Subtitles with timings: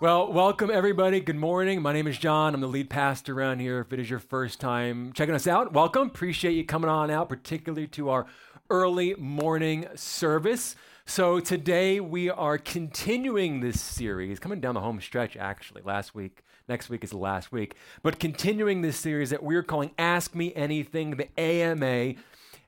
[0.00, 1.20] Well, welcome everybody.
[1.20, 1.82] Good morning.
[1.82, 2.54] My name is John.
[2.54, 3.80] I'm the lead pastor around here.
[3.80, 6.06] If it is your first time checking us out, welcome.
[6.06, 8.24] Appreciate you coming on out, particularly to our
[8.70, 10.74] early morning service.
[11.04, 15.82] So today we are continuing this series, coming down the home stretch actually.
[15.82, 19.90] Last week, next week is the last week, but continuing this series that we're calling
[19.98, 22.14] Ask Me Anything, the AMA.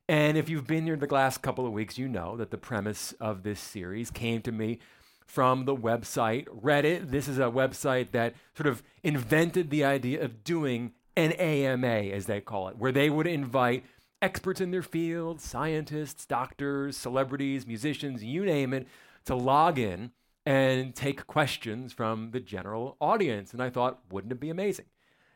[0.06, 3.12] And if you've been here the last couple of weeks, you know that the premise
[3.12, 4.80] of this series came to me
[5.32, 7.10] from the website Reddit.
[7.10, 12.26] This is a website that sort of invented the idea of doing an AMA, as
[12.26, 13.82] they call it, where they would invite
[14.20, 18.86] experts in their field, scientists, doctors, celebrities, musicians, you name it,
[19.24, 20.10] to log in
[20.44, 23.54] and take questions from the general audience.
[23.54, 24.84] And I thought, wouldn't it be amazing?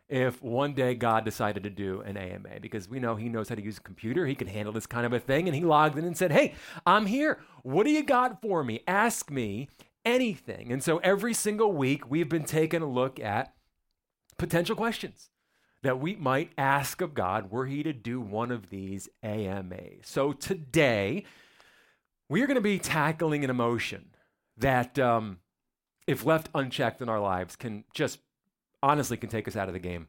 [0.08, 3.56] if one day God decided to do an AMA because we know he knows how
[3.56, 4.26] to use a computer.
[4.26, 5.48] He can handle this kind of a thing.
[5.48, 6.54] And he logged in and said, Hey,
[6.86, 7.40] I'm here.
[7.62, 8.82] What do you got for me?
[8.86, 9.68] Ask me
[10.06, 10.72] anything.
[10.72, 13.52] And so every single week, we've been taking a look at
[14.38, 15.30] potential questions
[15.82, 20.04] that we might ask of God were he to do one of these AMAs.
[20.04, 21.24] So today,
[22.28, 24.06] we are going to be tackling an emotion
[24.56, 25.38] that, um,
[26.06, 28.20] if left unchecked in our lives, can just
[28.82, 30.08] honestly can take us out of the game.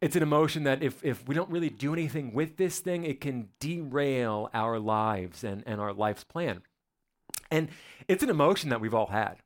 [0.00, 3.20] It's an emotion that if, if we don't really do anything with this thing, it
[3.20, 6.62] can derail our lives and, and our life's plan.
[7.54, 7.68] And
[8.08, 9.36] it's an emotion that we've all had.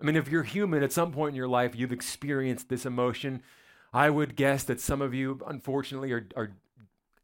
[0.00, 3.42] I mean, if you're human, at some point in your life, you've experienced this emotion.
[3.92, 6.52] I would guess that some of you, unfortunately, are, are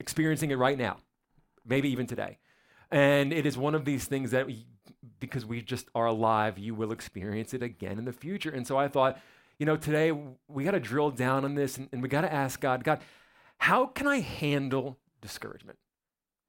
[0.01, 0.99] experiencing it right now,
[1.65, 2.39] maybe even today.
[2.91, 4.67] And it is one of these things that, we,
[5.21, 8.51] because we just are alive, you will experience it again in the future.
[8.51, 9.21] And so I thought,
[9.59, 10.13] you know, today
[10.49, 13.01] we got to drill down on this and, and we got to ask God, God,
[13.59, 15.79] how can I handle discouragement?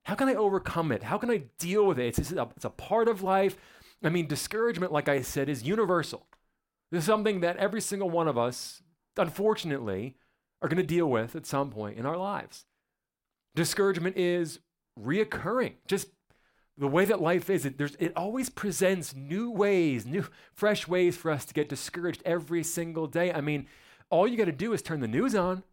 [0.07, 1.03] How can I overcome it?
[1.03, 2.17] How can I deal with it?
[2.17, 3.57] It's, a, it's a part of life.
[4.01, 6.25] I mean, discouragement, like I said, is universal.
[6.89, 8.81] This is something that every single one of us,
[9.17, 10.15] unfortunately,
[10.61, 12.63] are going to deal with at some point in our lives.
[13.53, 14.59] Discouragement is
[14.97, 15.73] reoccurring.
[15.89, 16.07] Just
[16.77, 21.31] the way that life is, it, it always presents new ways, new, fresh ways for
[21.31, 23.33] us to get discouraged every single day.
[23.33, 23.67] I mean,
[24.09, 25.63] all you got to do is turn the news on,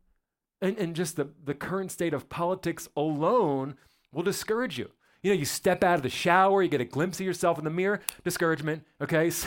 [0.61, 3.77] and, and just the, the current state of politics alone
[4.15, 4.91] will discourage you.
[5.23, 7.65] You know, you step out of the shower, you get a glimpse of yourself in
[7.65, 9.27] the mirror, discouragement, okay?
[9.27, 9.47] it's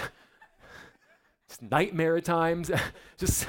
[1.61, 2.71] nightmare at times,
[3.17, 3.47] just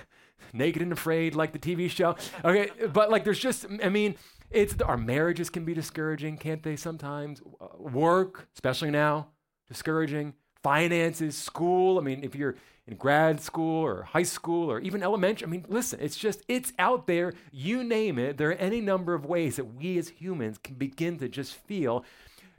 [0.52, 2.16] naked and afraid like the TV show.
[2.44, 4.16] Okay, but like there's just, I mean,
[4.50, 7.40] it's our marriages can be discouraging, can't they sometimes?
[7.78, 9.28] Work, especially now,
[9.68, 10.34] discouraging.
[10.68, 11.98] Finances, school.
[11.98, 12.56] I mean, if you're
[12.86, 15.46] in grad school or high school or even elementary.
[15.46, 17.32] I mean, listen, it's just, it's out there.
[17.50, 18.36] You name it.
[18.36, 22.04] There are any number of ways that we as humans can begin to just feel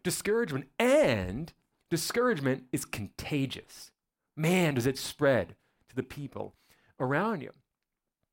[0.02, 0.66] discouragement.
[0.80, 1.54] And
[1.92, 3.92] discouragement is contagious.
[4.36, 5.56] Man, does it spread
[5.90, 6.56] to the people
[7.00, 7.52] around you.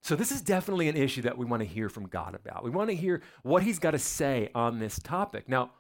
[0.03, 2.65] So, this is definitely an issue that we want to hear from God about.
[2.65, 5.51] We want to hear what He's got to say on this topic.
[5.51, 5.73] Now,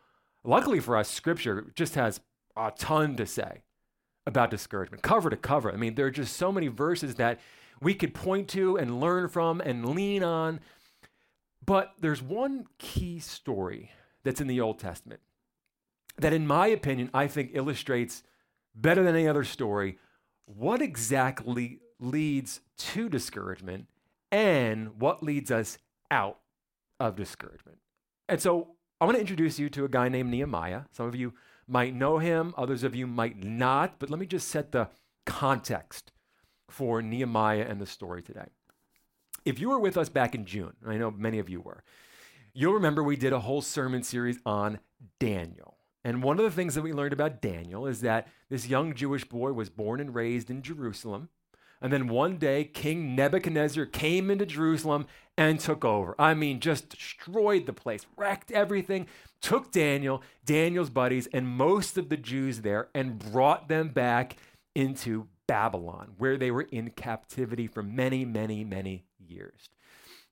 [0.44, 2.20] luckily for us, Scripture just has
[2.56, 3.62] a ton to say
[4.26, 5.72] about discouragement, cover to cover.
[5.72, 7.40] I mean, there are just so many verses that
[7.80, 10.60] we could point to and learn from and lean on.
[11.64, 13.90] But there's one key story
[14.24, 15.20] that's in the Old Testament
[16.18, 18.22] that, in my opinion, I think illustrates
[18.74, 19.98] better than any other story
[20.46, 23.86] what exactly leads to discouragement
[24.30, 25.78] and what leads us
[26.10, 26.38] out
[27.00, 27.78] of discouragement.
[28.28, 30.82] And so I want to introduce you to a guy named Nehemiah.
[30.92, 31.34] Some of you
[31.68, 34.88] might know him, others of you might not, but let me just set the
[35.24, 36.12] context
[36.68, 38.48] for Nehemiah and the story today.
[39.44, 41.82] If you were with us back in June, I know many of you were,
[42.52, 44.80] you'll remember we did a whole sermon series on
[45.20, 45.78] Daniel.
[46.04, 49.24] And one of the things that we learned about Daniel is that this young Jewish
[49.24, 51.28] boy was born and raised in Jerusalem.
[51.80, 55.06] And then one day, King Nebuchadnezzar came into Jerusalem
[55.36, 56.14] and took over.
[56.18, 59.06] I mean, just destroyed the place, wrecked everything,
[59.40, 64.36] took Daniel, Daniel's buddies, and most of the Jews there and brought them back
[64.74, 69.68] into Babylon, where they were in captivity for many, many, many years.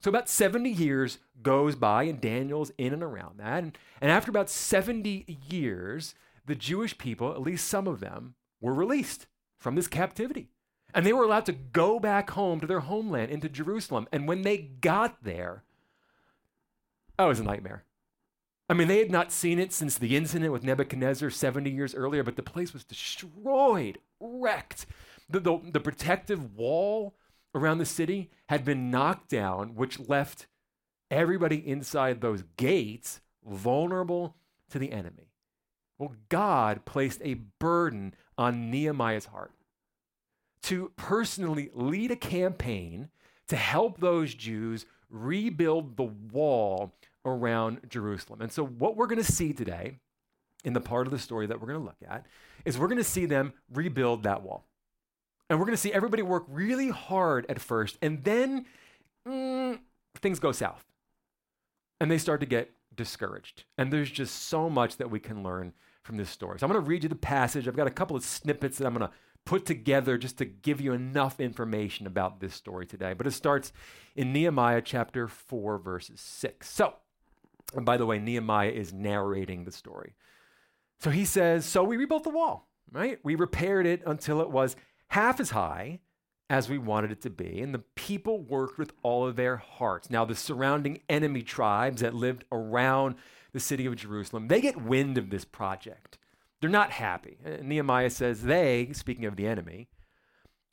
[0.00, 3.62] So about 70 years goes by, and Daniel's in and around that.
[3.62, 6.14] And, and after about 70 years,
[6.46, 9.26] the Jewish people, at least some of them, were released
[9.58, 10.50] from this captivity.
[10.94, 14.06] And they were allowed to go back home to their homeland, into Jerusalem.
[14.12, 15.64] And when they got there,
[17.18, 17.84] oh, it was a nightmare.
[18.68, 22.22] I mean, they had not seen it since the incident with Nebuchadnezzar 70 years earlier,
[22.22, 24.86] but the place was destroyed, wrecked.
[25.28, 27.14] The, the, the protective wall
[27.54, 30.46] around the city had been knocked down, which left
[31.10, 34.36] everybody inside those gates vulnerable
[34.70, 35.32] to the enemy.
[35.98, 39.52] Well, God placed a burden on Nehemiah's heart
[40.64, 43.08] to personally lead a campaign
[43.48, 46.94] to help those Jews rebuild the wall
[47.24, 48.40] around Jerusalem.
[48.40, 49.98] And so, what we're going to see today
[50.64, 52.26] in the part of the story that we're going to look at
[52.64, 54.64] is we're going to see them rebuild that wall.
[55.50, 58.64] And we're going to see everybody work really hard at first, and then
[59.28, 59.78] mm,
[60.16, 60.84] things go south.
[62.00, 63.64] And they start to get discouraged.
[63.76, 66.58] And there's just so much that we can learn from this story.
[66.58, 67.68] So I'm going to read you the passage.
[67.68, 69.14] I've got a couple of snippets that I'm going to
[69.44, 73.12] put together just to give you enough information about this story today.
[73.12, 73.72] But it starts
[74.16, 76.68] in Nehemiah chapter 4, verses 6.
[76.68, 76.94] So,
[77.74, 80.14] and by the way, Nehemiah is narrating the story.
[81.00, 83.18] So he says, So we rebuilt the wall, right?
[83.22, 84.76] We repaired it until it was
[85.08, 86.00] half as high
[86.50, 90.10] as we wanted it to be, and the people worked with all of their hearts.
[90.10, 93.14] Now, the surrounding enemy tribes that lived around
[93.52, 96.18] the city of Jerusalem, they get wind of this project.
[96.60, 97.38] They're not happy.
[97.44, 99.88] Uh, Nehemiah says they, speaking of the enemy,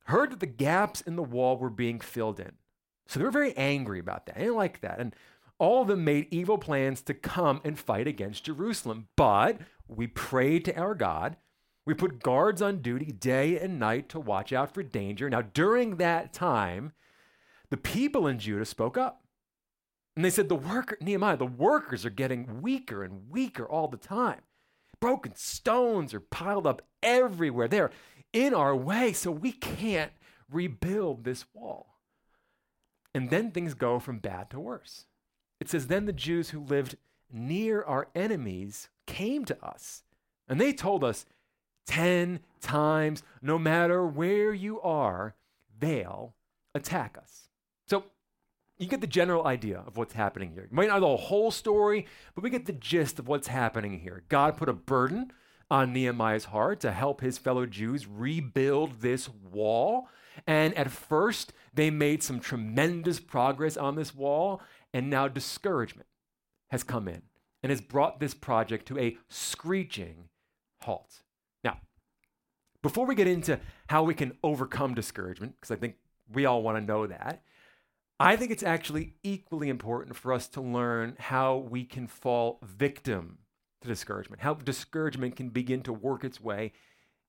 [0.05, 2.53] heard that the gaps in the wall were being filled in.
[3.07, 4.35] So they were very angry about that.
[4.35, 4.99] They didn't like that.
[4.99, 5.15] And
[5.57, 9.07] all of them made evil plans to come and fight against Jerusalem.
[9.15, 9.57] But
[9.87, 11.35] we prayed to our God
[11.85, 15.29] we put guards on duty day and night to watch out for danger.
[15.29, 16.93] Now, during that time,
[17.69, 19.23] the people in Judah spoke up.
[20.15, 23.97] And they said, The worker, Nehemiah, the workers are getting weaker and weaker all the
[23.97, 24.41] time.
[25.01, 27.67] Broken stones are piled up everywhere.
[27.67, 27.91] They're
[28.31, 30.11] in our way, so we can't
[30.49, 31.97] rebuild this wall.
[33.13, 35.05] And then things go from bad to worse.
[35.59, 36.95] It says, Then the Jews who lived
[37.31, 40.03] near our enemies came to us,
[40.47, 41.25] and they told us,
[41.87, 45.35] 10 times, no matter where you are,
[45.79, 46.35] they'll
[46.73, 47.49] attack us.
[47.87, 48.05] So
[48.81, 50.63] you get the general idea of what's happening here.
[50.63, 53.99] You might not know the whole story, but we get the gist of what's happening
[53.99, 54.23] here.
[54.27, 55.31] God put a burden
[55.69, 60.09] on Nehemiah's heart to help his fellow Jews rebuild this wall.
[60.47, 64.61] And at first, they made some tremendous progress on this wall,
[64.93, 66.07] and now discouragement
[66.71, 67.21] has come in
[67.61, 70.29] and has brought this project to a screeching
[70.81, 71.21] halt.
[71.63, 71.77] Now,
[72.81, 75.97] before we get into how we can overcome discouragement, because I think
[76.33, 77.43] we all want to know that,
[78.21, 83.39] I think it's actually equally important for us to learn how we can fall victim
[83.81, 86.73] to discouragement, how discouragement can begin to work its way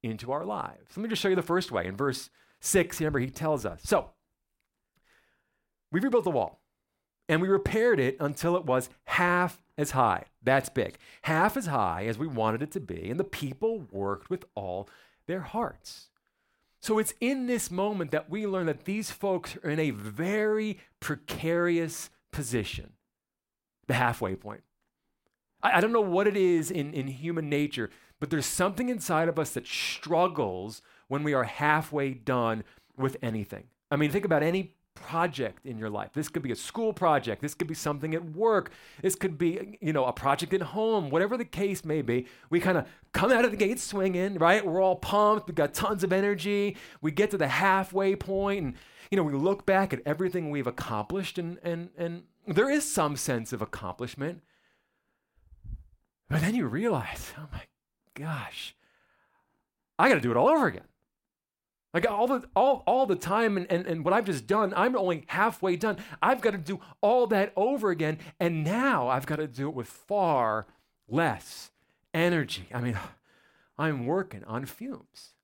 [0.02, 0.94] into our lives.
[0.94, 1.86] Let me just show you the first way.
[1.86, 2.28] In verse
[2.60, 4.10] 6, remember, he tells us So,
[5.90, 6.60] we rebuilt the wall
[7.28, 10.24] and we repaired it until it was half as high.
[10.42, 10.98] That's big.
[11.22, 13.08] Half as high as we wanted it to be.
[13.08, 14.90] And the people worked with all
[15.26, 16.08] their hearts.
[16.82, 20.80] So it's in this moment that we learn that these folks are in a very
[20.98, 22.94] precarious position,
[23.86, 24.62] the halfway point.
[25.62, 29.28] I, I, don't know what it is in, in human nature, but there's something inside
[29.28, 32.64] of us that struggles when we are halfway done
[32.96, 33.68] with anything.
[33.88, 36.10] I mean, think about any project in your life.
[36.12, 37.42] This could be a school project.
[37.42, 38.70] This could be something at work.
[39.02, 42.26] This could be, you know, a project at home, whatever the case may be.
[42.50, 44.64] We kind of come out of the gate swinging, right?
[44.64, 45.48] We're all pumped.
[45.48, 46.76] We've got tons of energy.
[47.00, 48.74] We get to the halfway point and,
[49.10, 53.16] you know, we look back at everything we've accomplished and, and, and there is some
[53.16, 54.42] sense of accomplishment.
[56.28, 57.62] But then you realize, oh my
[58.14, 58.74] gosh,
[59.98, 60.84] I got to do it all over again.
[61.94, 64.96] Like all the all all the time and, and, and what I've just done, I'm
[64.96, 65.98] only halfway done.
[66.22, 68.18] I've got to do all that over again.
[68.40, 70.66] And now I've got to do it with far
[71.08, 71.70] less
[72.14, 72.68] energy.
[72.72, 72.98] I mean,
[73.78, 75.34] I'm working on fumes.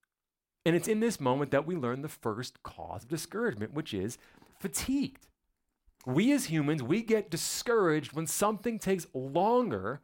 [0.64, 4.18] And it's in this moment that we learn the first cause of discouragement, which is
[4.58, 5.26] fatigued.
[6.06, 10.00] We as humans, we get discouraged when something takes longer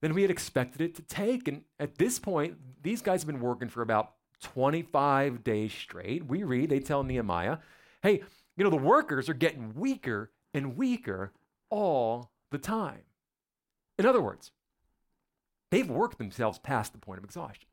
[0.00, 1.46] than we had expected it to take.
[1.46, 4.12] And at this point, these guys have been working for about
[4.42, 6.26] 25 days straight.
[6.26, 7.58] We read, they tell Nehemiah,
[8.02, 8.22] hey,
[8.56, 11.32] you know, the workers are getting weaker and weaker
[11.70, 13.02] all the time.
[13.98, 14.52] In other words,
[15.70, 17.68] they've worked themselves past the point of exhaustion.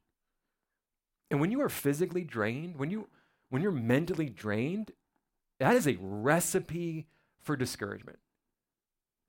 [1.30, 3.08] And when you are physically drained, when you
[3.50, 4.92] when you're mentally drained,
[5.60, 7.08] that is a recipe
[7.42, 8.20] for discouragement.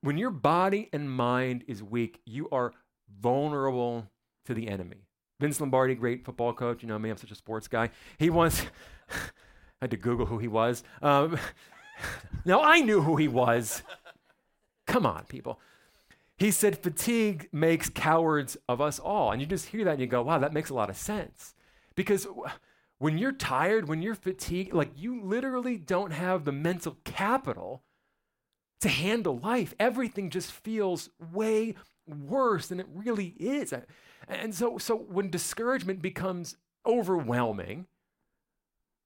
[0.01, 2.73] When your body and mind is weak, you are
[3.19, 4.07] vulnerable
[4.45, 5.07] to the enemy.
[5.41, 6.83] Vince Lombardi, great football coach.
[6.83, 7.89] You know me, I'm such a sports guy.
[8.19, 8.61] He once,
[9.09, 9.15] I
[9.81, 10.83] had to Google who he was.
[11.01, 11.35] Um,
[12.45, 13.81] now, I knew who he was.
[14.85, 15.59] Come on, people.
[16.37, 19.31] He said, fatigue makes cowards of us all.
[19.31, 21.55] And you just hear that and you go, wow, that makes a lot of sense.
[21.95, 22.27] Because
[22.99, 27.81] when you're tired, when you're fatigued, like you literally don't have the mental capital
[28.79, 29.73] to handle life.
[29.79, 31.73] Everything just feels way
[32.13, 33.73] worse than it really is.
[34.27, 37.87] And so, so when discouragement becomes overwhelming,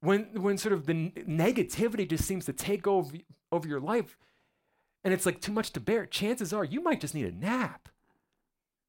[0.02, 3.18] when, when sort of the negativity just seems to take over,
[3.52, 4.18] over your life
[5.04, 7.90] and it's like too much to bear, chances are you might just need a nap.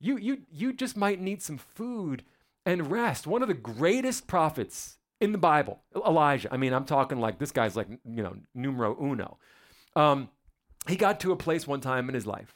[0.01, 2.25] You, you, you just might need some food
[2.67, 3.27] and rest.
[3.27, 6.53] One of the greatest prophets in the Bible, Elijah.
[6.53, 9.39] I mean, I'm talking like this guy's like, you know, numero uno.
[9.95, 10.29] Um,
[10.87, 12.55] he got to a place one time in his life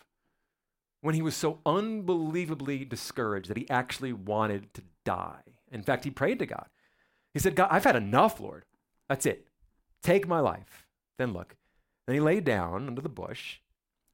[1.00, 5.42] when he was so unbelievably discouraged that he actually wanted to die.
[5.70, 6.66] In fact, he prayed to God.
[7.32, 8.64] He said, God, I've had enough, Lord.
[9.08, 9.46] That's it.
[10.02, 10.86] Take my life.
[11.18, 11.56] Then look.
[12.06, 13.58] Then he lay down under the bush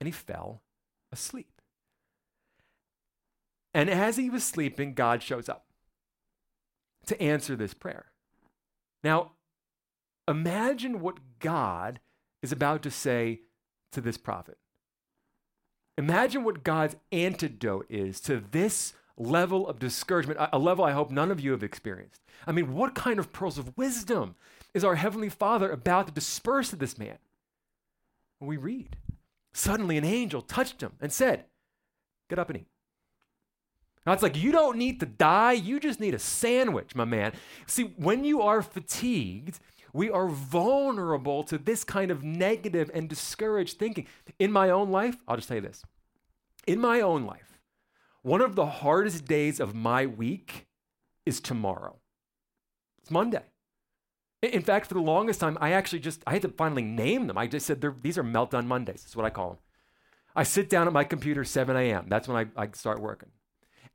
[0.01, 0.63] and he fell
[1.11, 1.61] asleep.
[3.73, 5.67] And as he was sleeping, God shows up
[7.07, 8.07] to answer this prayer.
[9.05, 9.33] Now,
[10.27, 12.01] imagine what God
[12.43, 13.41] is about to say
[13.93, 14.59] to this prophet.
[15.99, 21.31] Imagine what God's antidote is to this level of discouragement, a level I hope none
[21.31, 22.23] of you have experienced.
[22.47, 24.35] I mean, what kind of pearls of wisdom
[24.75, 27.17] is our Heavenly Father about to disperse to this man?
[28.41, 28.97] We read,
[29.55, 31.47] suddenly an angel touched him and said,
[32.29, 32.67] Get up and eat.
[34.05, 37.33] Now it's like, you don't need to die, you just need a sandwich, my man.
[37.67, 39.59] See, when you are fatigued,
[39.97, 44.07] we are vulnerable to this kind of negative and discouraged thinking.
[44.39, 45.83] In my own life, I'll just tell you this.
[46.67, 47.59] In my own life,
[48.23, 50.67] one of the hardest days of my week
[51.25, 51.97] is tomorrow.
[53.01, 53.43] It's Monday.
[54.43, 57.39] In fact, for the longest time, I actually just, I had to finally name them.
[57.39, 59.03] I just said, these are meltdown Mondays.
[59.03, 59.59] That's what I call them.
[60.35, 62.07] I sit down at my computer 7 a.m.
[62.09, 63.31] That's when I, I start working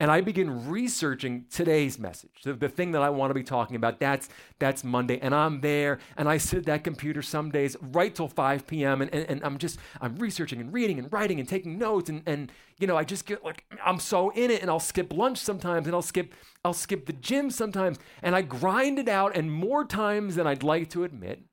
[0.02, 3.76] and I begin researching today's message, the, the thing that I want to be talking
[3.76, 4.00] about.
[4.00, 4.28] That's,
[4.58, 5.20] that's Monday.
[5.20, 9.00] And I'm there and I sit at that computer some days right till 5 p.m.
[9.00, 12.10] And, and, and I'm just, I'm researching and reading and writing and taking notes.
[12.10, 15.12] And, and, you know, I just get like, I'm so in it and I'll skip
[15.12, 18.00] lunch sometimes and I'll skip, I'll skip the gym sometimes.
[18.24, 19.36] And I grind it out.
[19.36, 21.44] And more times than I'd like to admit,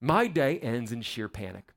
[0.00, 1.72] my day ends in sheer panic.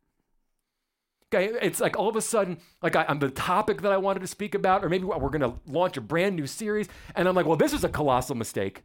[1.33, 4.19] Okay, it's like all of a sudden, like I, am the topic that I wanted
[4.19, 7.35] to speak about, or maybe we're going to launch a brand new series, and I'm
[7.35, 8.83] like, well, this is a colossal mistake.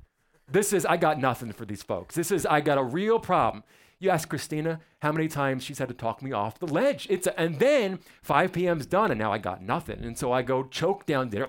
[0.50, 2.14] This is I got nothing for these folks.
[2.14, 3.62] This is I got a real problem.
[3.98, 7.06] You ask Christina how many times she's had to talk me off the ledge.
[7.10, 10.42] It's a, and then 5 p.m.'s done, and now I got nothing, and so I
[10.42, 11.48] go choke down dinner.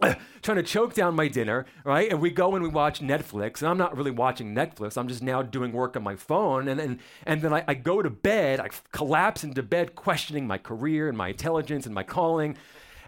[0.42, 2.10] trying to choke down my dinner, right?
[2.10, 4.96] And we go and we watch Netflix, and I'm not really watching Netflix.
[4.96, 8.02] I'm just now doing work on my phone, and and, and then I, I go
[8.02, 8.60] to bed.
[8.60, 12.56] I collapse into bed, questioning my career and my intelligence and my calling,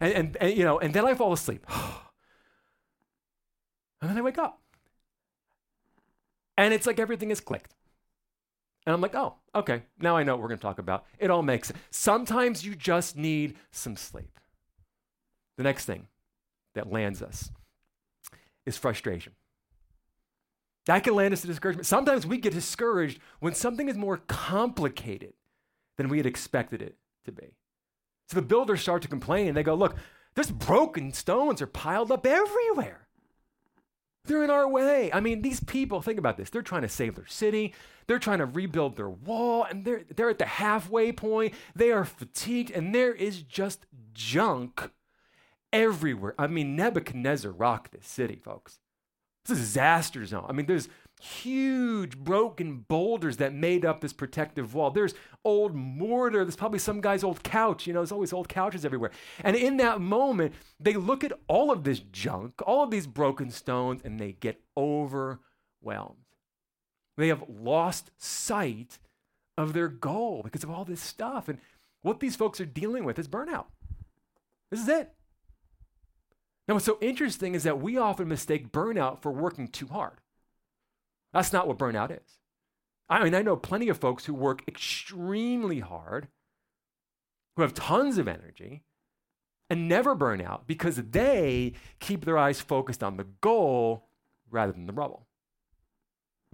[0.00, 1.66] and and, and you know, and then I fall asleep,
[4.00, 4.60] and then I wake up,
[6.56, 7.74] and it's like everything is clicked.
[8.86, 11.06] And I'm like, oh, okay, now I know what we're going to talk about.
[11.18, 11.80] It all makes sense.
[11.90, 14.38] Sometimes you just need some sleep.
[15.56, 16.06] The next thing,
[16.76, 17.50] that lands us
[18.64, 19.32] is frustration.
[20.86, 21.86] That can land us to discouragement.
[21.86, 25.32] Sometimes we get discouraged when something is more complicated
[25.98, 27.56] than we had expected it to be.
[28.28, 29.54] So the builders start to complain.
[29.54, 29.96] They go, Look,
[30.34, 33.08] there's broken stones are piled up everywhere.
[34.26, 35.10] They're in our way.
[35.12, 36.50] I mean, these people, think about this.
[36.50, 37.74] They're trying to save their city.
[38.06, 41.54] They're trying to rebuild their wall, and they're, they're at the halfway point.
[41.74, 44.90] They are fatigued, and there is just junk
[45.76, 46.34] everywhere.
[46.38, 48.78] I mean, Nebuchadnezzar rocked this city, folks.
[49.44, 50.46] It's a disaster zone.
[50.48, 50.88] I mean, there's
[51.20, 54.90] huge broken boulders that made up this protective wall.
[54.90, 55.14] There's
[55.44, 56.44] old mortar.
[56.44, 57.86] There's probably some guy's old couch.
[57.86, 59.12] You know, there's always old couches everywhere.
[59.44, 63.50] And in that moment, they look at all of this junk, all of these broken
[63.50, 65.38] stones, and they get overwhelmed.
[67.16, 68.98] They have lost sight
[69.56, 71.48] of their goal because of all this stuff.
[71.48, 71.58] And
[72.02, 73.66] what these folks are dealing with is burnout.
[74.70, 75.12] This is it.
[76.66, 80.20] Now, what's so interesting is that we often mistake burnout for working too hard.
[81.32, 82.40] That's not what burnout is.
[83.08, 86.28] I mean, I know plenty of folks who work extremely hard,
[87.54, 88.82] who have tons of energy,
[89.70, 94.08] and never burn out because they keep their eyes focused on the goal
[94.50, 95.26] rather than the rubble.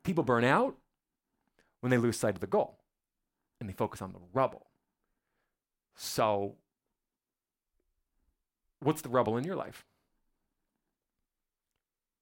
[0.02, 0.76] People burn out
[1.80, 2.80] when they lose sight of the goal
[3.60, 4.66] and they focus on the rubble.
[5.94, 6.56] So,
[8.80, 9.84] what's the rubble in your life?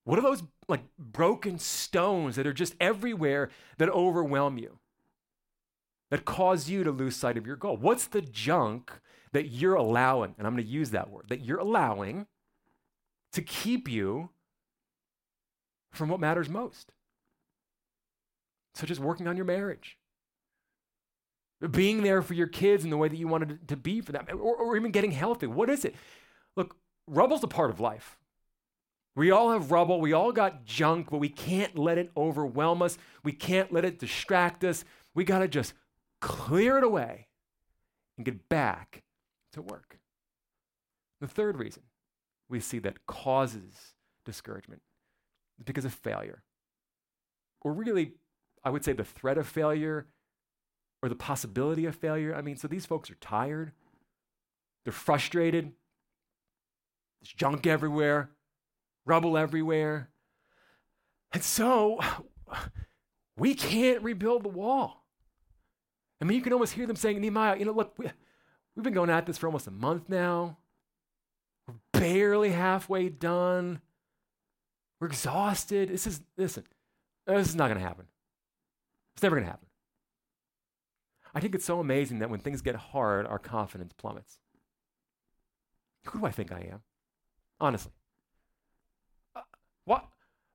[0.04, 4.78] What are those like broken stones that are just everywhere that overwhelm you?
[6.10, 7.76] That cause you to lose sight of your goal?
[7.76, 8.90] What's the junk
[9.32, 12.26] that you're allowing, and I'm going to use that word, that you're allowing
[13.32, 14.30] to keep you
[15.92, 16.92] from what matters most?
[18.74, 19.98] Such as working on your marriage,
[21.70, 24.26] being there for your kids in the way that you wanted to be for them,
[24.32, 25.46] or, or even getting healthy.
[25.46, 25.94] What is it?
[26.56, 26.74] Look,
[27.06, 28.16] rubble's a part of life.
[29.20, 30.00] We all have rubble.
[30.00, 32.96] We all got junk, but we can't let it overwhelm us.
[33.22, 34.82] We can't let it distract us.
[35.14, 35.74] We got to just
[36.22, 37.28] clear it away
[38.16, 39.02] and get back
[39.52, 39.98] to work.
[41.20, 41.82] The third reason
[42.48, 43.92] we see that causes
[44.24, 44.80] discouragement
[45.58, 46.42] is because of failure.
[47.60, 48.12] Or really,
[48.64, 50.06] I would say the threat of failure
[51.02, 52.34] or the possibility of failure.
[52.34, 53.72] I mean, so these folks are tired,
[54.84, 55.72] they're frustrated,
[57.20, 58.30] there's junk everywhere,
[59.06, 60.10] rubble everywhere.
[61.32, 62.00] And so
[63.36, 65.06] we can't rebuild the wall.
[66.20, 68.06] I mean, you can almost hear them saying, Nehemiah, you know, look, we,
[68.74, 70.58] we've been going at this for almost a month now.
[71.66, 73.80] We're barely halfway done.
[75.00, 75.88] We're exhausted.
[75.88, 76.64] This is, listen,
[77.26, 78.06] this is not going to happen.
[79.14, 79.68] It's never going to happen.
[81.34, 84.40] I think it's so amazing that when things get hard, our confidence plummets.
[86.06, 86.82] Who do I think I am?
[87.60, 87.92] Honestly.
[89.90, 90.06] What?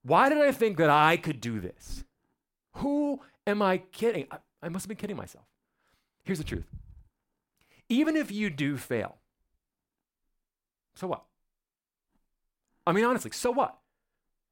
[0.04, 2.06] Why did I think that I could do this?
[2.76, 4.28] Who am I kidding?
[4.32, 5.44] I, I must have been kidding myself.
[6.24, 6.70] Here's the truth
[7.90, 9.18] even if you do fail,
[10.96, 11.24] so what?
[12.88, 13.78] I mean, honestly, so what?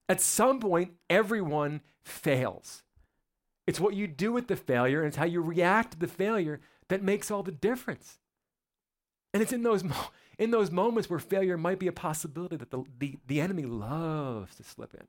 [0.10, 2.84] At some point, everyone fails.
[3.66, 6.60] It's what you do with the failure and it's how you react to the failure
[6.90, 8.20] that makes all the difference.
[9.34, 12.72] And it's in those, mo- in those moments where failure might be a possibility that
[12.72, 15.08] the, the, the enemy loves to slip in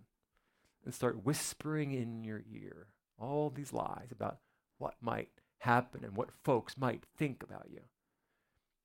[0.84, 2.88] and start whispering in your ear
[3.18, 4.38] all these lies about
[4.78, 7.80] what might happen and what folks might think about you.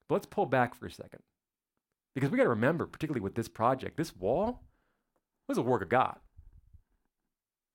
[0.08, 1.22] But let's pull back for a second.
[2.16, 4.64] Because we got to remember, particularly with this project, this wall
[5.48, 6.18] was a work of God.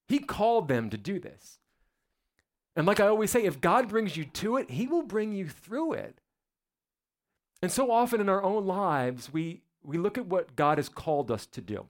[0.08, 1.58] He called them to do this.
[2.76, 5.48] And like I always say, if God brings you to it, He will bring you
[5.48, 6.20] through it.
[7.64, 11.30] And so often in our own lives, we, we look at what God has called
[11.30, 11.86] us to do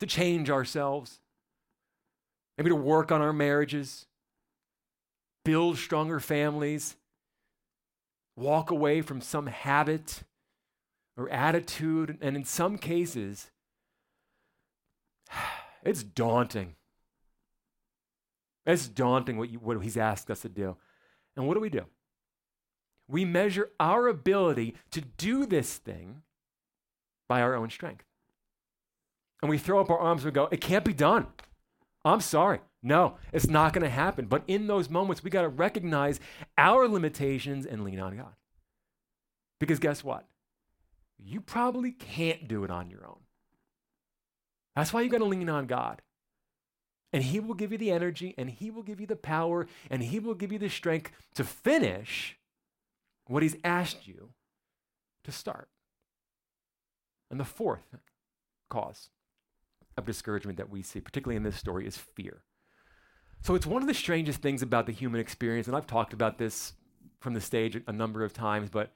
[0.00, 1.20] to change ourselves,
[2.58, 4.04] maybe to work on our marriages,
[5.46, 6.96] build stronger families,
[8.36, 10.24] walk away from some habit
[11.16, 12.18] or attitude.
[12.20, 13.50] And in some cases,
[15.82, 16.74] it's daunting.
[18.66, 20.76] It's daunting what, you, what he's asked us to do.
[21.34, 21.86] And what do we do?
[23.08, 26.22] We measure our ability to do this thing
[27.28, 28.04] by our own strength.
[29.40, 31.26] And we throw up our arms and go, it can't be done.
[32.04, 32.60] I'm sorry.
[32.82, 34.26] No, it's not going to happen.
[34.26, 36.20] But in those moments, we got to recognize
[36.56, 38.34] our limitations and lean on God.
[39.58, 40.26] Because guess what?
[41.18, 43.18] You probably can't do it on your own.
[44.76, 46.02] That's why you got to lean on God.
[47.12, 50.02] And He will give you the energy, and He will give you the power, and
[50.02, 52.37] He will give you the strength to finish
[53.28, 54.30] what He's asked you
[55.24, 55.68] to start.
[57.30, 57.94] And the fourth
[58.70, 59.10] cause
[59.96, 62.42] of discouragement that we see, particularly in this story, is fear.
[63.42, 66.38] So it's one of the strangest things about the human experience, and I've talked about
[66.38, 66.72] this
[67.20, 68.92] from the stage a number of times, but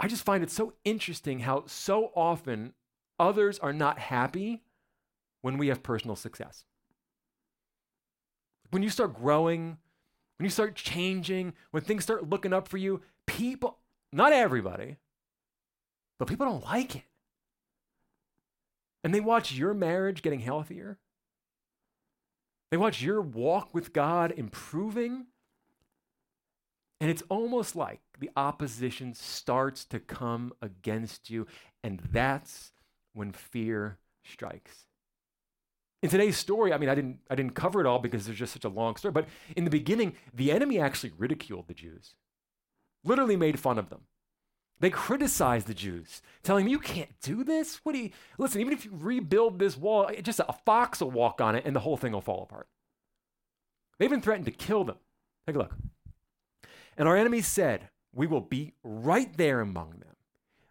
[0.00, 2.72] I just find it so interesting how so often
[3.18, 4.62] others are not happy
[5.42, 6.64] when we have personal success
[8.72, 9.76] when you start growing,
[10.38, 13.02] when you start changing, when things start looking up for you,
[13.36, 13.78] people,
[14.12, 14.96] not everybody,
[16.18, 17.02] but people don't like it.
[19.04, 20.98] And they watch your marriage getting healthier.
[22.70, 25.26] They watch your walk with God improving.
[27.00, 31.46] And it's almost like the opposition starts to come against you.
[31.82, 32.72] And that's
[33.12, 34.86] when fear strikes.
[36.02, 38.52] In today's story, I mean, I didn't, I didn't cover it all because there's just
[38.52, 42.14] such a long story, but in the beginning, the enemy actually ridiculed the Jews,
[43.04, 44.02] literally made fun of them.
[44.80, 47.80] They criticized the Jews, telling them, You can't do this.
[47.84, 48.60] What do you listen?
[48.60, 51.80] Even if you rebuild this wall, just a fox will walk on it and the
[51.80, 52.68] whole thing will fall apart.
[53.98, 54.96] They even threatened to kill them.
[55.46, 55.76] Take a look.
[56.96, 60.16] And our enemies said, We will be right there among them.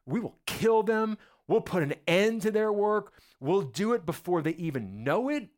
[0.05, 1.17] We will kill them.
[1.47, 3.13] We'll put an end to their work.
[3.39, 5.49] We'll do it before they even know it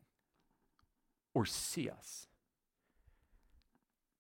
[1.33, 2.27] or see us.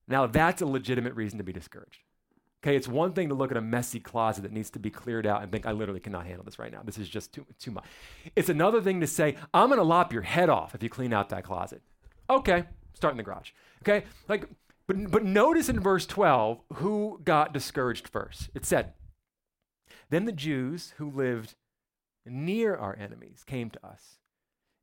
[0.07, 2.02] Now, that's a legitimate reason to be discouraged.
[2.63, 5.27] Okay, it's one thing to look at a messy closet that needs to be cleared
[5.27, 6.81] out and think, I literally cannot handle this right now.
[6.81, 7.83] This is just too, too much.
[8.37, 11.11] It's another thing to say, I'm going to lop your head off if you clean
[11.11, 11.81] out that closet.
[12.29, 13.51] Okay, start in the garage.
[13.81, 14.47] Okay, like,
[14.87, 18.49] but, but notice in verse 12 who got discouraged first.
[18.55, 18.93] It said,
[20.09, 21.55] Then the Jews who lived
[22.25, 24.19] near our enemies came to us.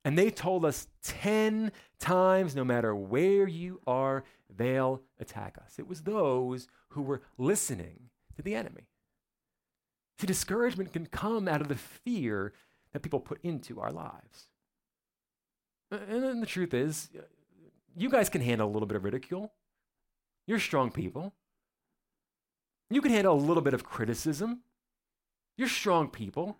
[0.05, 5.79] And they told us 10 times no matter where you are, they'll attack us.
[5.79, 8.89] It was those who were listening to the enemy.
[10.19, 12.53] See, discouragement can come out of the fear
[12.93, 14.49] that people put into our lives.
[15.91, 17.11] And the truth is,
[17.97, 19.53] you guys can handle a little bit of ridicule.
[20.47, 21.35] You're strong people.
[22.89, 24.61] You can handle a little bit of criticism.
[25.57, 26.57] You're strong people.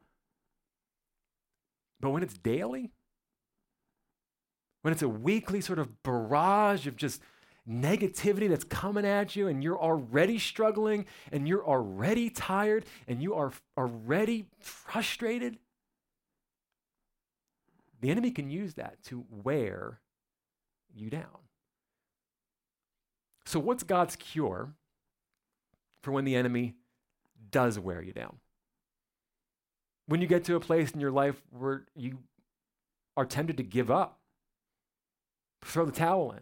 [2.01, 2.93] But when it's daily,
[4.83, 7.21] when it's a weekly sort of barrage of just
[7.69, 13.35] negativity that's coming at you and you're already struggling and you're already tired and you
[13.35, 15.59] are already frustrated,
[18.01, 20.01] the enemy can use that to wear
[20.95, 21.45] you down.
[23.45, 24.75] So, what's God's cure
[26.03, 26.77] for when the enemy
[27.51, 28.37] does wear you down?
[30.07, 32.19] When you get to a place in your life where you
[33.17, 34.20] are tempted to give up,
[35.63, 36.41] throw the towel in.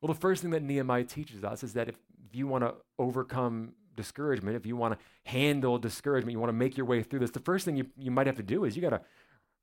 [0.00, 1.96] Well, the first thing that Nehemiah teaches us is that if
[2.32, 6.76] you want to overcome discouragement, if you want to handle discouragement, you want to make
[6.76, 8.82] your way through this, the first thing you, you might have to do is you
[8.82, 9.02] got to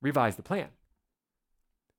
[0.02, 0.68] revise the plan.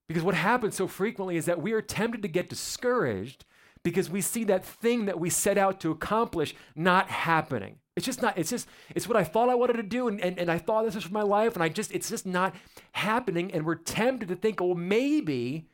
[0.07, 3.45] Because what happens so frequently is that we are tempted to get discouraged
[3.83, 7.77] because we see that thing that we set out to accomplish not happening.
[7.97, 10.39] It's just not, it's just, it's what I thought I wanted to do, and, and,
[10.39, 12.55] and I thought this was for my life, and I just, it's just not
[12.93, 13.53] happening.
[13.53, 15.67] And we're tempted to think, well, maybe,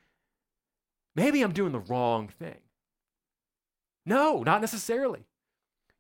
[1.15, 2.59] maybe I'm doing the wrong thing.
[4.07, 5.27] No, not necessarily.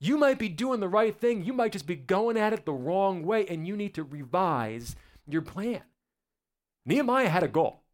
[0.01, 1.45] You might be doing the right thing.
[1.45, 4.97] You might just be going at it the wrong way, and you need to revise
[5.27, 5.83] your plan.
[6.85, 7.85] Nehemiah had a goal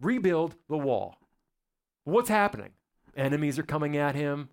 [0.00, 1.16] rebuild the wall.
[2.04, 2.70] What's happening?
[3.16, 4.48] Enemies are coming at him.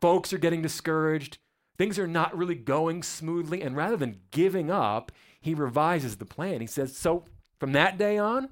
[0.00, 1.38] Folks are getting discouraged.
[1.78, 3.62] Things are not really going smoothly.
[3.62, 6.60] And rather than giving up, he revises the plan.
[6.60, 7.24] He says, So
[7.58, 8.48] from that day on,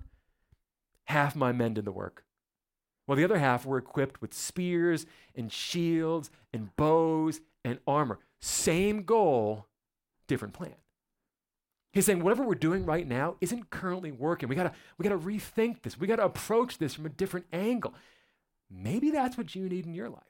[1.05, 2.25] half my men did the work.
[3.09, 8.19] Well, the other half were equipped with spears and shields and bows and armor.
[8.39, 9.67] Same goal,
[10.29, 10.75] different plan.
[11.91, 14.51] He's saying whatever we're doing right now isn't currently working.
[14.51, 15.99] We gotta, we gotta rethink this.
[15.99, 17.95] We gotta approach this from a different angle.
[18.71, 20.23] Maybe that's what you need in your life.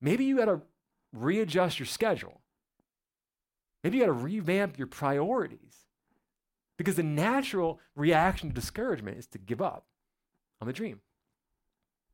[0.00, 0.60] Maybe you gotta
[1.12, 2.42] readjust your schedule.
[3.82, 5.86] Maybe you gotta revamp your priorities.
[6.76, 9.86] Because the natural reaction to discouragement is to give up
[10.60, 11.00] on the dream.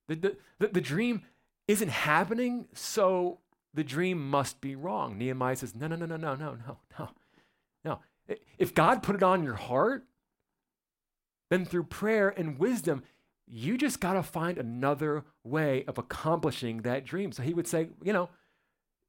[0.08, 1.22] The, the, the, dream
[1.66, 3.38] isn't happening, so
[3.72, 5.16] the dream must be wrong.
[5.16, 7.10] Nehemiah says, no, no, no, no, no, no, no, no.
[7.84, 8.00] no.
[8.58, 10.04] if God put it on your heart,
[11.50, 13.02] then through prayer and wisdom,
[13.46, 17.32] you just got to find another way of accomplishing that dream.
[17.32, 18.28] So he would say, you know,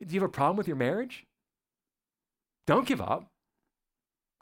[0.05, 1.25] do you have a problem with your marriage?
[2.67, 3.31] Don't give up.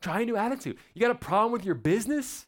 [0.02, 0.78] Try a new attitude.
[0.94, 2.48] You got a problem with your business?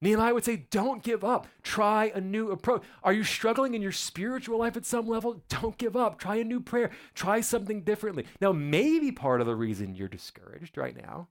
[0.00, 1.48] Nehemiah would say, Don't give up.
[1.62, 2.82] Try a new approach.
[3.02, 5.42] Are you struggling in your spiritual life at some level?
[5.48, 6.18] Don't give up.
[6.18, 6.90] Try a new prayer.
[7.14, 8.26] Try something differently.
[8.40, 11.28] Now, maybe part of the reason you're discouraged right now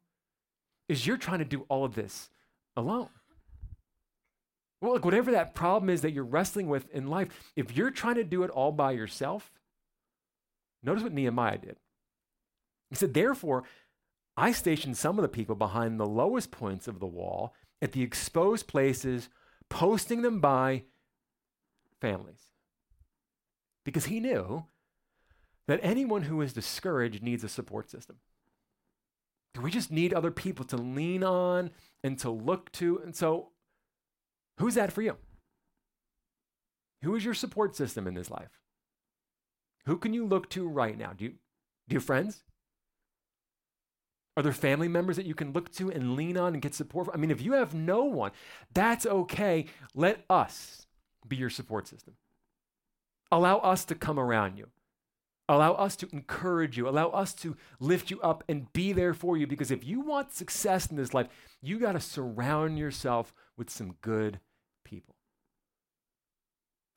[0.89, 2.30] is you're trying to do all of this
[2.75, 3.10] alone.
[4.82, 8.15] Well, look, whatever that problem is that you're wrestling with in life, if you're trying
[8.15, 9.51] to do it all by yourself,
[10.84, 11.77] notice what Nehemiah did.
[12.89, 13.63] He said, Therefore,
[14.36, 18.02] I stationed some of the people behind the lowest points of the wall at the
[18.02, 19.30] exposed places,
[19.70, 20.84] posting them by
[22.02, 22.42] families.
[23.84, 24.66] Because he knew
[25.68, 28.18] that anyone who is discouraged needs a support system.
[29.54, 31.72] Do we just need other people to lean on
[32.04, 33.00] and to look to.
[33.04, 33.50] And so,
[34.60, 35.18] who's that for you?
[37.04, 38.60] Who is your support system in this life?
[39.86, 41.13] Who can you look to right now?
[41.13, 42.44] Do you, do you have friends?
[44.38, 47.08] Are there family members that you can look to and lean on and get support
[47.08, 47.15] from?
[47.15, 48.32] I mean, if you have no one,
[48.71, 49.65] that's okay.
[49.95, 50.86] Let us
[51.28, 52.13] be your support system.
[53.32, 54.67] Allow us to come around you.
[55.50, 56.88] Allow us to encourage you.
[56.88, 59.47] Allow us to lift you up and be there for you.
[59.47, 61.30] Because if you want success in this life,
[61.63, 64.39] you got to surround yourself with some good
[64.86, 65.15] people.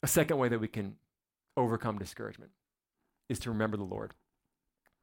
[0.03, 0.97] A second way that we can
[1.57, 2.51] overcome discouragement
[3.31, 4.13] is to remember the Lord.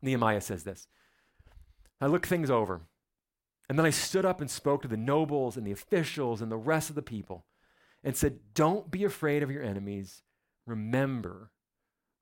[0.04, 0.88] Nehemiah says this
[2.00, 2.82] I looked things over.
[3.70, 6.58] And then I stood up and spoke to the nobles and the officials and the
[6.58, 7.46] rest of the people
[8.04, 10.22] and said, Don't be afraid of your enemies.
[10.66, 11.52] Remember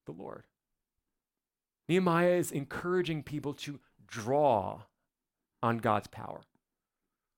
[0.06, 0.46] the Lord.
[1.88, 4.84] Nehemiah is encouraging people to draw
[5.62, 6.42] on God's power.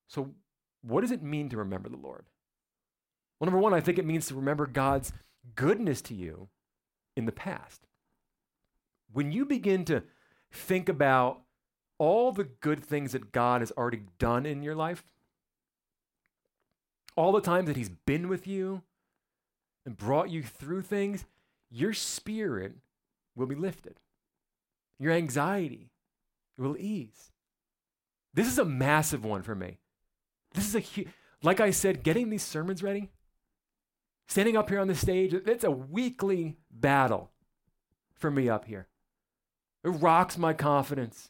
[0.07, 0.35] So,
[0.81, 2.25] what does it mean to remember the Lord?
[3.39, 5.11] Well, number one, I think it means to remember God's
[5.55, 6.47] goodness to you
[7.15, 7.87] in the past.
[9.11, 10.03] When you begin to
[10.51, 11.41] think about
[11.97, 15.03] all the good things that God has already done in your life,
[17.15, 18.83] all the times that He's been with you
[19.85, 21.25] and brought you through things,
[21.69, 22.73] your spirit
[23.35, 23.99] will be lifted.
[24.99, 25.91] Your anxiety
[26.57, 27.31] will ease.
[28.33, 29.79] This is a massive one for me.
[30.53, 31.07] This is a huge,
[31.43, 33.09] like I said, getting these sermons ready,
[34.27, 37.31] standing up here on the stage, it's a weekly battle
[38.13, 38.87] for me up here.
[39.83, 41.29] It rocks my confidence.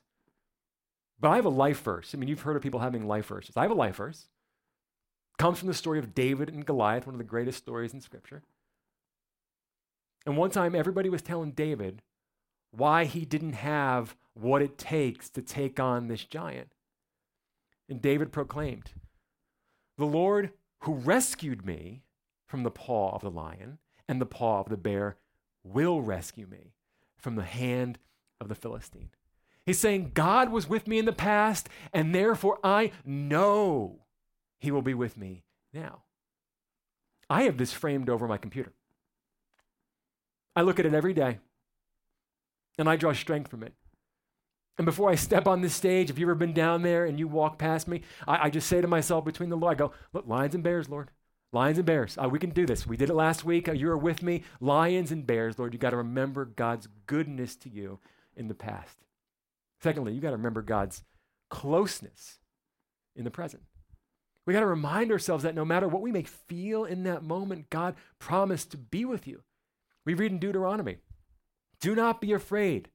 [1.19, 2.13] But I have a life verse.
[2.13, 3.57] I mean, you've heard of people having life verses.
[3.57, 4.27] I have a life verse.
[5.33, 8.01] It Comes from the story of David and Goliath, one of the greatest stories in
[8.01, 8.43] Scripture.
[10.25, 12.01] And one time, everybody was telling David
[12.71, 16.73] why he didn't have what it takes to take on this giant.
[17.89, 18.91] And David proclaimed,
[19.97, 20.51] The Lord
[20.81, 22.03] who rescued me
[22.45, 25.17] from the paw of the lion and the paw of the bear
[25.63, 26.73] will rescue me
[27.17, 27.97] from the hand
[28.39, 29.09] of the Philistine.
[29.67, 33.99] He's saying, God was with me in the past, and therefore I know
[34.59, 36.03] he will be with me now.
[37.29, 38.71] I have this framed over my computer.
[40.55, 41.39] I look at it every day,
[42.79, 43.73] and I draw strength from it.
[44.77, 47.27] And before I step on this stage, if you've ever been down there and you
[47.27, 50.25] walk past me, I, I just say to myself between the Lord, I go, look,
[50.27, 51.11] lions and bears, Lord.
[51.51, 52.17] Lions and bears.
[52.17, 52.87] Uh, we can do this.
[52.87, 53.67] We did it last week.
[53.67, 54.43] Uh, you were with me.
[54.61, 55.73] Lions and bears, Lord.
[55.73, 57.99] You got to remember God's goodness to you
[58.33, 58.97] in the past.
[59.87, 61.03] Secondly, you got to remember God's
[61.49, 62.39] closeness
[63.15, 63.63] in the present.
[64.45, 67.69] We got to remind ourselves that no matter what we may feel in that moment,
[67.69, 69.43] God promised to be with you.
[70.05, 70.97] We read in Deuteronomy
[71.79, 72.89] do not be afraid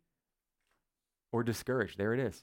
[1.30, 1.98] or discouraged.
[1.98, 2.42] There it is.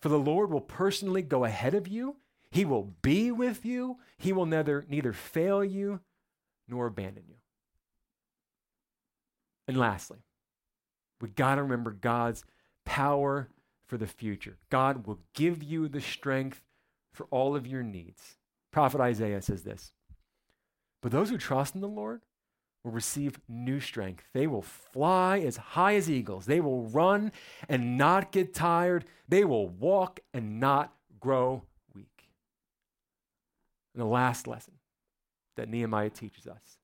[0.00, 2.16] For the Lord will personally go ahead of you
[2.50, 3.98] he will be with you.
[4.16, 6.00] He will neither, neither fail you
[6.66, 7.36] nor abandon you.
[9.66, 10.18] And lastly,
[11.20, 12.44] we got to remember God's
[12.86, 13.48] power
[13.88, 14.58] for the future.
[14.70, 16.62] God will give you the strength
[17.12, 18.36] for all of your needs.
[18.70, 19.92] Prophet Isaiah says this
[21.02, 22.20] But those who trust in the Lord
[22.84, 24.24] will receive new strength.
[24.32, 26.46] They will fly as high as eagles.
[26.46, 27.32] They will run
[27.68, 29.06] and not get tired.
[29.26, 32.28] They will walk and not grow weak.
[33.94, 34.74] and the last lesson
[35.56, 36.78] that Nehemiah teaches us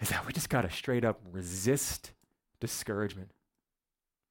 [0.00, 2.12] is that we just got to straight up resist
[2.60, 3.32] discouragement.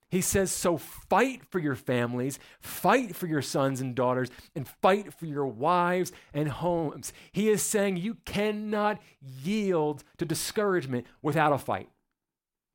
[0.09, 5.13] He says, So fight for your families, fight for your sons and daughters, and fight
[5.13, 7.11] for your wives and homes.
[7.31, 11.89] He is saying you cannot yield to discouragement without a fight.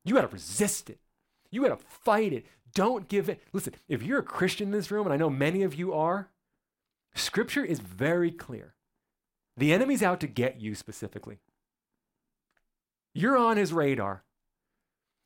[0.05, 0.99] You got to resist it,
[1.49, 2.45] you got to fight it.
[2.75, 3.39] Don't give it.
[3.53, 6.29] Listen, if you're a Christian in this room, and I know many of you are,
[7.13, 8.73] Scripture is very clear.
[9.55, 11.37] The enemy's out to get you specifically.
[13.13, 14.23] You're on his radar.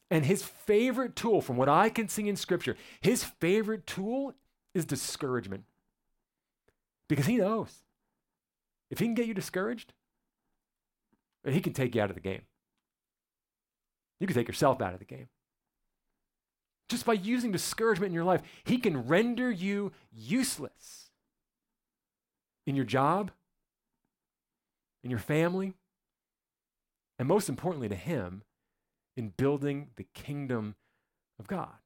[0.10, 4.34] And his favorite tool, from what I can see in Scripture, his favorite tool
[4.74, 5.66] is discouragement.
[7.10, 7.84] Because he knows
[8.90, 9.94] if he can get you discouraged,
[11.46, 12.42] he can take you out of the game.
[14.20, 15.28] You can take yourself out of the game.
[16.90, 21.10] Just by using discouragement in your life, he can render you useless
[22.66, 23.32] in your job,
[25.04, 25.74] in your family,
[27.20, 28.44] and most importantly to Him,
[29.18, 30.76] in building the kingdom
[31.40, 31.80] of God.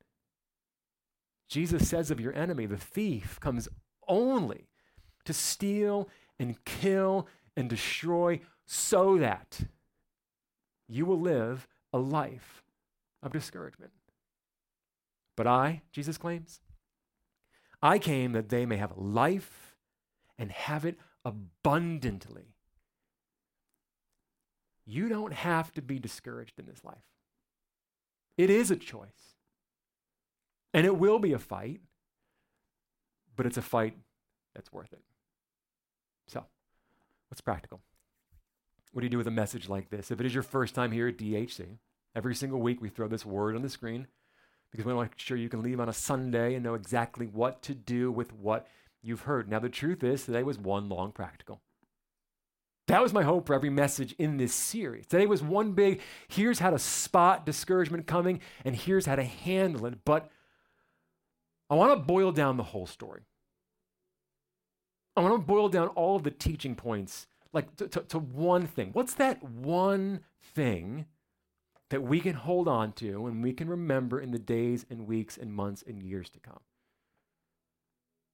[1.49, 3.67] Jesus says of your enemy, the thief comes
[4.07, 4.67] only
[5.25, 9.61] to steal and kill and destroy so that
[10.87, 12.63] you will live a life
[13.23, 13.91] of discouragement.
[15.35, 16.59] But I, Jesus claims,
[17.81, 19.75] I came that they may have life
[20.37, 22.55] and have it abundantly.
[24.85, 26.97] You don't have to be discouraged in this life.
[28.41, 29.36] It is a choice.
[30.73, 31.82] And it will be a fight,
[33.36, 33.95] but it's a fight
[34.56, 35.04] that's worth it.
[36.25, 36.43] So,
[37.27, 37.82] what's practical?
[38.93, 40.10] What do you do with a message like this?
[40.10, 41.77] If it is your first time here at DHC,
[42.15, 44.08] every single week we throw this word on the screen
[44.71, 47.27] because we want to make sure you can leave on a Sunday and know exactly
[47.27, 48.65] what to do with what
[49.04, 49.49] you've heard.
[49.51, 51.62] Now, the truth is, today was one long practical.
[52.87, 55.05] That was my hope for every message in this series.
[55.07, 59.85] Today was one big, here's how to spot discouragement coming, and here's how to handle
[59.85, 60.03] it.
[60.03, 60.29] But
[61.69, 63.21] I want to boil down the whole story.
[65.15, 68.67] I want to boil down all of the teaching points, like to, to, to one
[68.67, 68.89] thing.
[68.93, 71.05] What's that one thing
[71.89, 75.37] that we can hold on to and we can remember in the days and weeks
[75.37, 76.59] and months and years to come?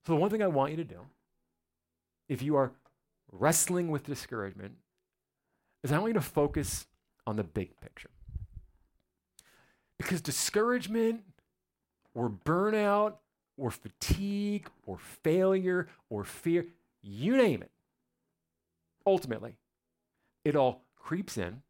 [0.05, 1.01] So, the one thing I want you to do,
[2.29, 2.71] if you are
[3.31, 4.75] wrestling with discouragement,
[5.83, 6.87] is I want you to focus
[7.25, 8.09] on the big picture.
[9.97, 11.21] Because discouragement
[12.13, 13.15] or burnout
[13.57, 16.65] or fatigue or failure or fear,
[17.01, 17.71] you name it,
[19.05, 19.57] ultimately,
[20.45, 21.61] it all creeps in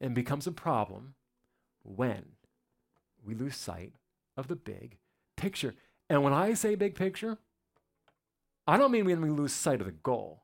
[0.00, 1.14] and becomes a problem
[1.82, 2.24] when
[3.24, 3.92] we lose sight
[4.36, 4.98] of the big
[5.36, 5.74] picture.
[6.08, 7.38] And when I say big picture,
[8.66, 10.42] I don't mean when we lose sight of the goal.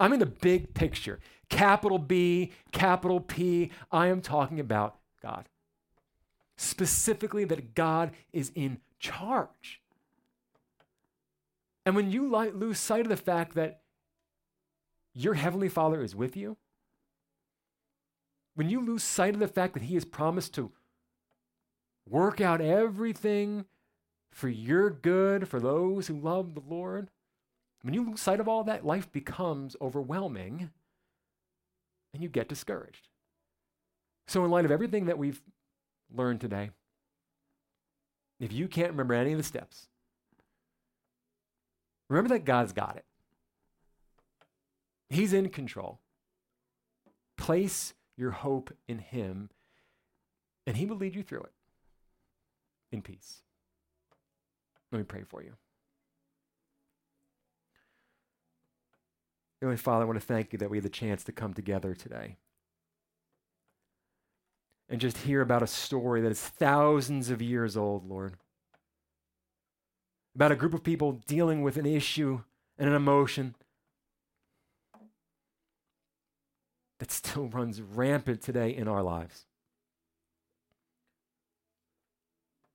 [0.00, 1.20] I mean the big picture.
[1.50, 3.70] Capital B, capital P.
[3.92, 5.48] I am talking about God.
[6.56, 9.82] Specifically, that God is in charge.
[11.84, 13.82] And when you lose sight of the fact that
[15.12, 16.56] your Heavenly Father is with you,
[18.54, 20.72] when you lose sight of the fact that He has promised to
[22.08, 23.64] work out everything
[24.30, 27.08] for your good, for those who love the Lord,
[27.82, 30.70] when you lose sight of all that, life becomes overwhelming
[32.12, 33.08] and you get discouraged.
[34.26, 35.40] So, in light of everything that we've
[36.14, 36.70] learned today,
[38.38, 39.88] if you can't remember any of the steps,
[42.08, 43.04] remember that God's got it.
[45.08, 46.00] He's in control.
[47.36, 49.50] Place your hope in Him,
[50.66, 51.52] and He will lead you through it
[52.92, 53.42] in peace.
[54.92, 55.54] Let me pray for you.
[59.60, 61.94] Heavenly Father, I want to thank you that we had the chance to come together
[61.94, 62.36] today
[64.88, 68.34] and just hear about a story that is thousands of years old, Lord.
[70.34, 72.40] About a group of people dealing with an issue
[72.78, 73.54] and an emotion
[76.98, 79.44] that still runs rampant today in our lives.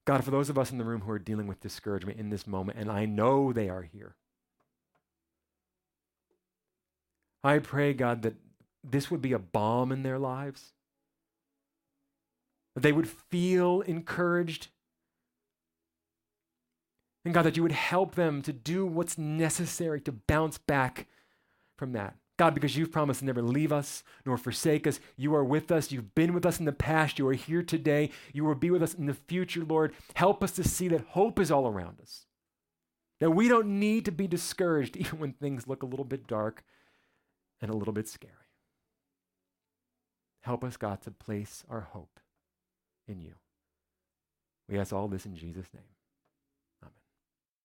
[0.04, 2.46] God, for those of us in the room who are dealing with discouragement in this
[2.46, 4.14] moment, and I know they are here,
[7.46, 8.34] I pray, God, that
[8.82, 10.72] this would be a balm in their lives.
[12.74, 14.68] That they would feel encouraged.
[17.24, 21.06] And God, that you would help them to do what's necessary to bounce back
[21.76, 22.16] from that.
[22.36, 24.98] God, because you've promised to never leave us nor forsake us.
[25.16, 25.92] You are with us.
[25.92, 27.16] You've been with us in the past.
[27.16, 28.10] You are here today.
[28.32, 29.94] You will be with us in the future, Lord.
[30.14, 32.26] Help us to see that hope is all around us.
[33.20, 36.64] That we don't need to be discouraged even when things look a little bit dark
[37.60, 38.32] and a little bit scary.
[40.42, 42.20] Help us, God, to place our hope
[43.08, 43.34] in you.
[44.68, 45.95] We ask all this in Jesus' name.